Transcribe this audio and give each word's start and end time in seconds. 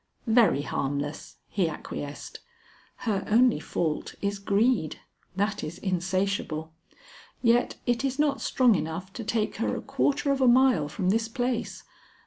"Very 0.25 0.63
harmless," 0.63 1.37
he 1.47 1.69
acquiesced; 1.69 2.39
"her 3.05 3.23
only 3.29 3.59
fault 3.59 4.15
is 4.19 4.39
greed; 4.39 4.99
that 5.35 5.63
is 5.63 5.77
insatiable. 5.77 6.73
Yet 7.43 7.75
it 7.85 8.03
is 8.03 8.17
not 8.17 8.41
strong 8.41 8.73
enough 8.73 9.13
to 9.13 9.23
take 9.23 9.57
her 9.57 9.75
a 9.75 9.81
quarter 9.83 10.31
of 10.31 10.41
a 10.41 10.47
mile 10.47 10.87
from 10.89 11.09
this 11.11 11.27
place. 11.27 11.83